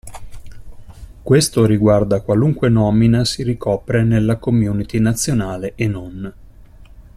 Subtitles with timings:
[1.21, 6.33] Questo riguarda qualunque nomina si ricopre nella community nazionale e non.